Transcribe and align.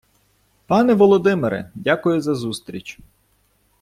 Пане 0.67 0.93
Володимире, 0.93 1.71
дякую 1.75 2.21
за 2.21 2.35
зустріч. 2.35 2.99